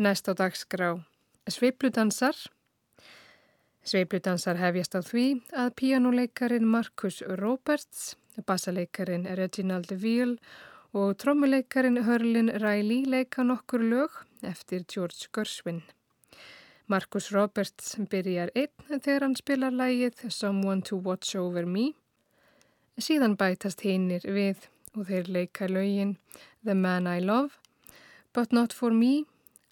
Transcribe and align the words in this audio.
Næst 0.00 0.28
á 0.28 0.32
dagskrá 0.32 0.96
Sveipludansar. 1.44 2.32
Sveipludansar 3.84 4.56
hefjast 4.56 4.94
á 4.96 5.04
því 5.04 5.24
að 5.52 5.74
píjánuleikarin 5.76 6.64
Markus 6.64 7.18
Roberts, 7.20 8.14
bassaleikarin 8.48 9.26
Reginald 9.36 9.90
Veal 9.92 10.38
og 10.96 11.18
trommuleikarin 11.20 12.00
Hörlin 12.06 12.48
Riley 12.62 13.04
leika 13.04 13.44
nokkur 13.44 13.84
lög 13.84 14.14
eftir 14.40 14.86
George 14.88 15.28
Gershwin. 15.36 15.82
Markus 16.88 17.28
Roberts 17.36 17.98
byrjar 18.00 18.48
einn 18.56 19.02
þegar 19.04 19.26
hann 19.26 19.36
spilar 19.36 19.76
lægið 19.82 20.30
Someone 20.32 20.80
to 20.80 20.96
Watch 20.96 21.36
Over 21.36 21.66
Me. 21.68 21.90
Síðan 22.96 23.36
bætast 23.36 23.84
hinnir 23.84 24.24
við 24.24 24.64
og 24.96 25.12
þeir 25.12 25.28
leika 25.28 25.68
lögin 25.68 26.16
The 26.64 26.74
Man 26.74 27.04
I 27.04 27.20
Love, 27.20 27.52
But 28.32 28.56
Not 28.56 28.72
For 28.72 28.96
Me, 28.96 29.26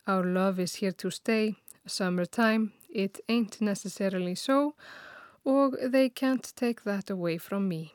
Our 0.09 0.25
Love 0.25 0.59
Is 0.59 0.77
Here 0.77 0.93
To 0.93 1.11
Stay, 1.11 1.57
Summertime, 1.87 2.73
It 2.89 3.21
Ain't 3.29 3.61
Necessarily 3.61 4.35
So 4.35 4.75
og 5.45 5.77
They 5.93 6.09
Can't 6.09 6.53
Take 6.57 6.83
That 6.85 7.11
Away 7.11 7.37
From 7.37 7.69
Me. 7.69 7.93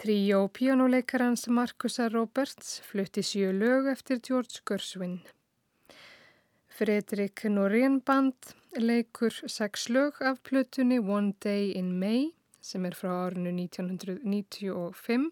Tríó 0.00 0.48
píjónuleikarans 0.48 1.42
Markusa 1.52 2.08
Roberts 2.08 2.80
flutti 2.88 3.20
sjö 3.20 3.50
lög 3.52 3.84
eftir 3.90 4.22
George 4.24 4.62
Gershwin. 4.64 5.18
Fredrik 6.72 7.42
Norén 7.44 7.98
band 8.00 8.54
leikur 8.80 9.34
sex 9.44 9.90
lög 9.92 10.22
af 10.24 10.38
plötunni 10.40 10.96
One 10.98 11.34
Day 11.44 11.74
in 11.76 11.98
May 12.00 12.30
sem 12.62 12.86
er 12.88 12.96
frá 12.96 13.12
árinu 13.26 13.52
1995. 13.52 15.28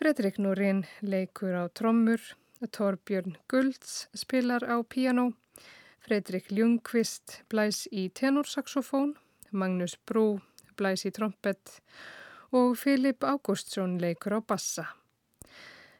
Fredrik 0.00 0.38
Norén 0.40 0.86
leikur 1.02 1.52
á 1.52 1.68
trommur, 1.68 2.22
Torbjörn 2.72 3.36
Gulds 3.46 4.08
spilar 4.16 4.64
á 4.64 4.80
piano 4.88 5.34
Fredrik 6.00 6.48
Ljungqvist 6.48 7.42
blæs 7.52 7.84
í 7.92 8.08
tenorsaxofón, 8.08 9.18
Magnus 9.52 9.98
Brú 10.06 10.40
blæs 10.80 11.04
í 11.04 11.12
trompet. 11.12 11.76
og 11.76 12.17
Filip 12.50 13.24
Ágústsson 13.24 13.98
leikur 14.00 14.32
á 14.32 14.40
bassa. 14.40 14.86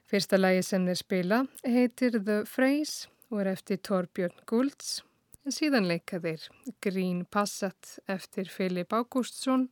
Fyrsta 0.09 0.39
lagi 0.39 0.63
sem 0.65 0.87
þeir 0.87 0.97
spila 0.97 1.37
heitir 1.61 2.17
The 2.17 2.41
Phrase 2.49 3.05
og 3.29 3.43
er 3.43 3.51
eftir 3.51 3.77
Torbjörn 3.85 4.33
Gulds. 4.49 5.03
Síðan 5.45 5.85
leika 5.85 6.17
þeir 6.17 6.47
Green 6.81 7.25
Passat 7.29 7.99
eftir 8.09 8.49
Filip 8.49 8.93
Ágústsson, 8.97 9.69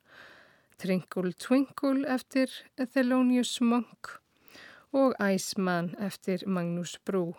Twinkle 0.77 1.33
Twinkle 1.33 2.05
eftir 2.13 2.53
Thelonious 2.77 3.57
Monk 3.61 4.13
og 4.93 5.17
Iceman 5.17 5.95
eftir 5.97 6.45
Magnus 6.45 6.99
Brú. 7.01 7.33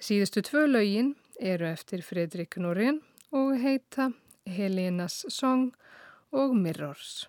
Síðustu 0.00 0.40
tvö 0.40 0.64
lögin 0.72 1.16
eru 1.38 1.68
eftir 1.68 2.00
Fredrik 2.00 2.56
Norén 2.56 3.02
og 3.30 3.58
heita 3.60 4.14
Helenas 4.48 5.26
Song 5.28 5.74
og 6.32 6.56
Mirrors. 6.56 7.28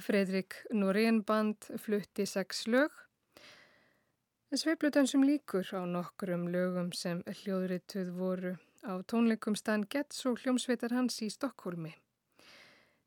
Fredrik 0.00 0.54
Norénband 0.72 1.68
flutti 1.78 2.26
sex 2.26 2.66
lög. 2.66 2.90
Sveipludansum 4.50 5.22
líkur 5.22 5.68
á 5.76 5.84
nokkrum 5.86 6.48
lögum 6.50 6.88
sem 6.96 7.20
hljóðrituð 7.26 8.08
voru 8.16 8.52
á 8.82 8.98
tónleikum 9.04 9.56
Stan 9.56 9.84
Getz 9.84 10.24
og 10.26 10.40
hljómsveitar 10.42 10.94
hans 10.96 11.20
í 11.22 11.28
Stokkólmi. 11.30 11.92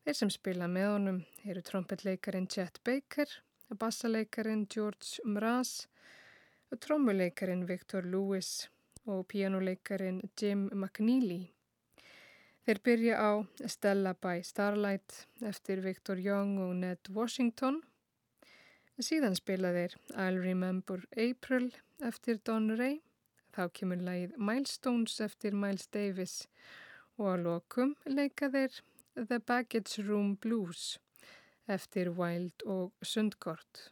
Þeir 0.03 0.19
sem 0.19 0.31
spila 0.33 0.67
með 0.67 0.87
honum 0.91 1.19
eru 1.43 1.63
trompetleikarin 1.65 2.47
Chet 2.47 2.79
Baker, 2.85 3.27
bassaleikarin 3.79 4.67
George 4.69 5.23
Mraz, 5.25 5.87
trommuleikarin 6.79 7.65
Victor 7.67 8.05
Lewis 8.05 8.69
og 9.05 9.25
pianoleikarin 9.27 10.21
Jim 10.39 10.69
McNeely. 10.73 11.49
Þeir 12.63 12.79
byrja 12.79 13.15
á 13.19 13.31
Stella 13.67 14.13
by 14.23 14.39
Starlight 14.47 15.25
eftir 15.43 15.81
Victor 15.83 16.15
Young 16.15 16.53
og 16.63 16.77
Ned 16.79 17.09
Washington. 17.11 17.81
Síðan 19.03 19.35
spila 19.35 19.73
þeir 19.75 19.97
I'll 20.15 20.39
Remember 20.39 21.03
April 21.19 21.73
eftir 21.99 22.39
Don 22.47 22.69
Ray. 22.79 23.01
Þá 23.51 23.67
kemur 23.75 23.99
lagið 24.07 24.37
Milestones 24.39 25.17
eftir 25.25 25.51
Miles 25.51 25.89
Davis 25.91 26.37
og 27.19 27.33
á 27.33 27.35
lokum 27.41 27.97
leika 28.07 28.47
þeir 28.53 28.79
The 29.19 29.41
Baggage 29.43 30.07
Room 30.07 30.37
Blues 30.39 31.01
eftir 31.67 32.13
Wild 32.15 32.63
og 32.63 32.95
Sundgård. 33.03 33.89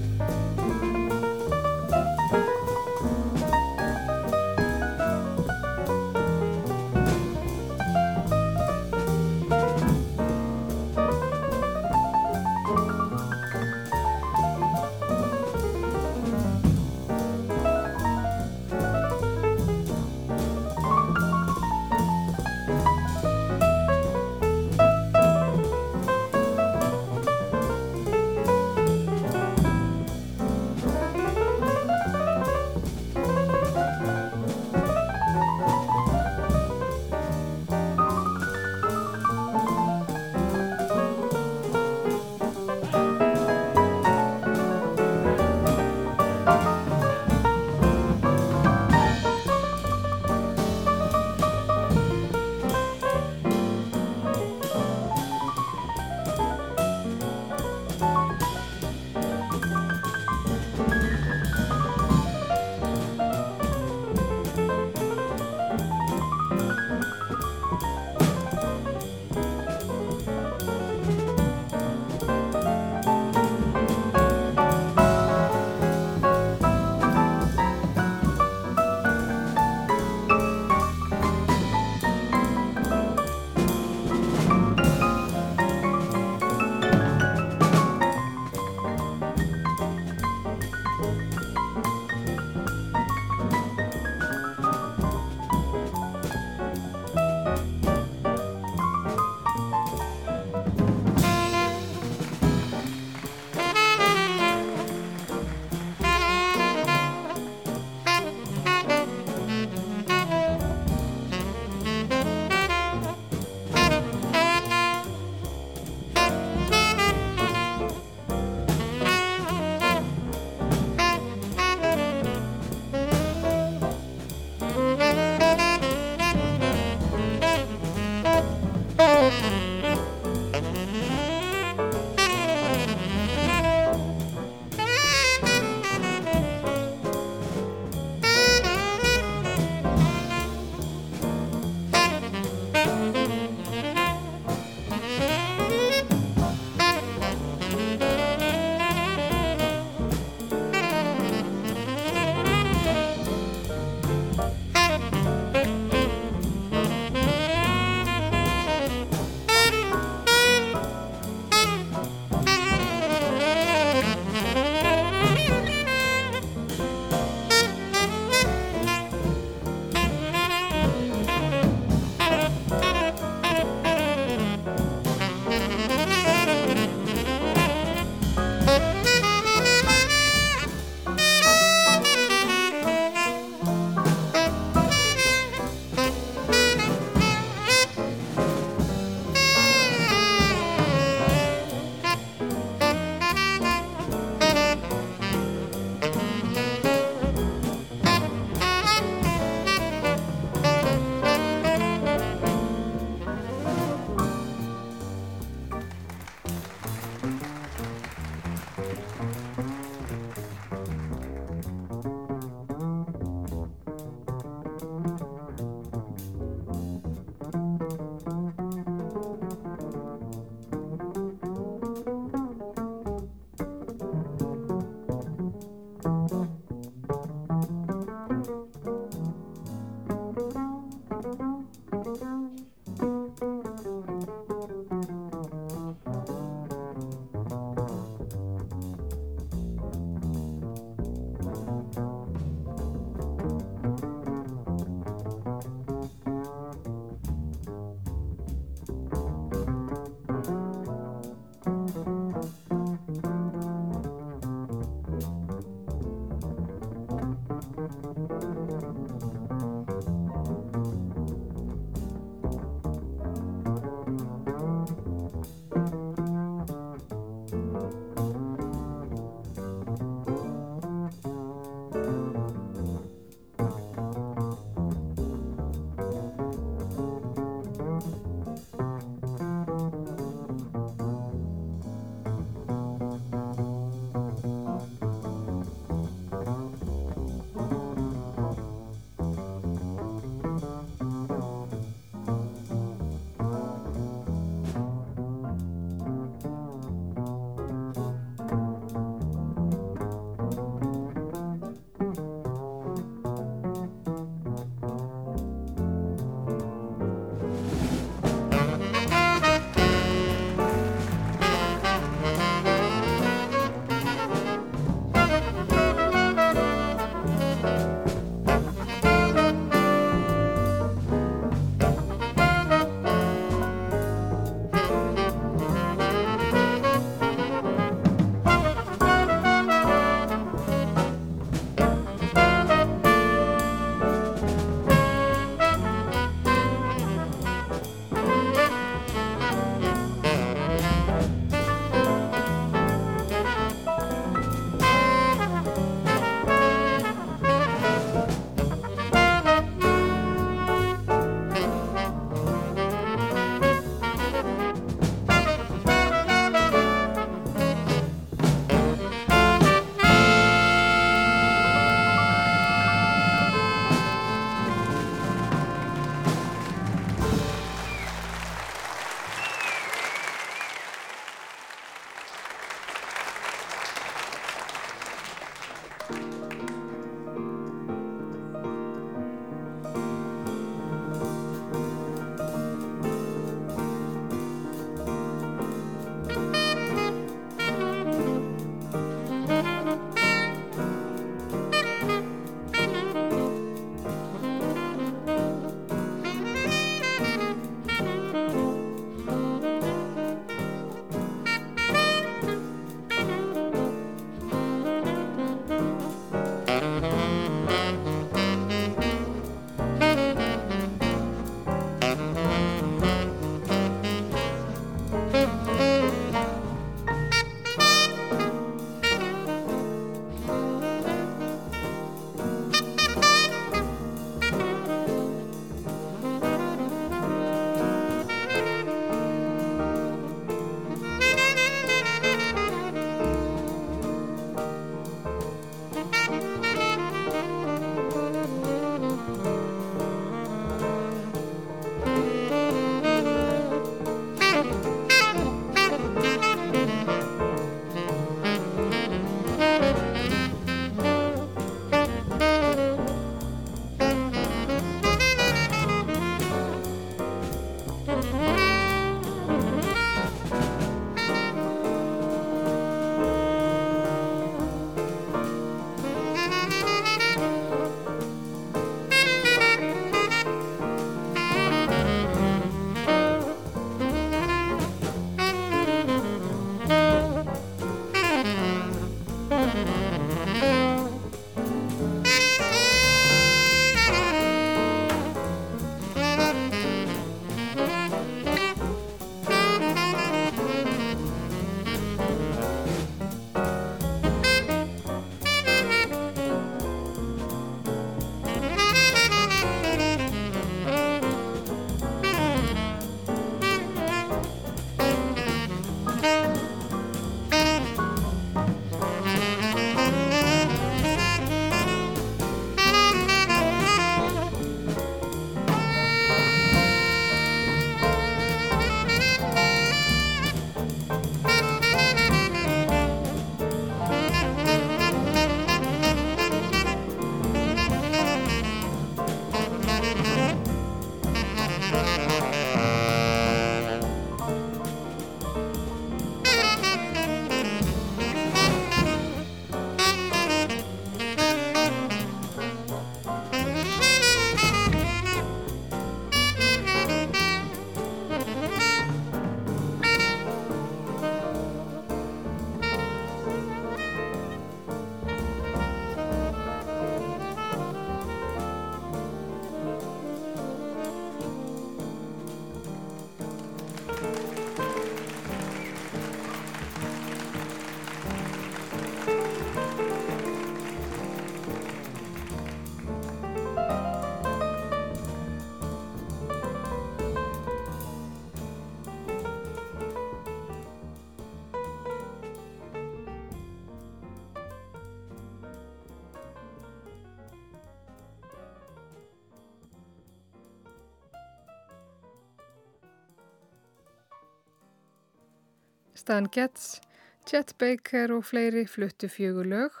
Stan 596.26 596.48
Getz, 596.50 597.00
Chet 597.46 597.76
Baker 597.78 598.32
og 598.34 598.48
fleiri 598.48 598.80
fluttu 598.90 599.28
fjögur 599.30 599.68
lög. 599.70 600.00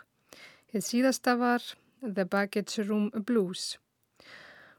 Þið 0.72 0.82
síðasta 0.82 1.36
var 1.38 1.62
The 2.02 2.24
Baggage 2.26 2.82
Room 2.88 3.12
Blues 3.28 3.76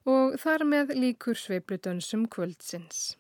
og 0.04 0.36
þar 0.44 0.66
með 0.68 0.92
líkur 1.00 1.40
sveiplutönsum 1.40 2.26
kvöldsins. 2.36 3.16